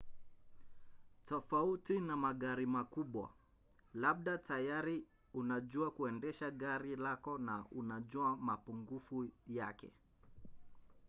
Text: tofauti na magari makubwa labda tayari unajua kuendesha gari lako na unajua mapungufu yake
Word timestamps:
tofauti 1.25 1.99
na 1.99 2.15
magari 2.25 2.65
makubwa 2.65 3.29
labda 3.93 4.37
tayari 4.37 5.03
unajua 5.33 5.91
kuendesha 5.91 6.51
gari 6.51 6.95
lako 6.95 7.37
na 7.37 7.65
unajua 7.71 8.35
mapungufu 8.37 9.27
yake 9.47 9.91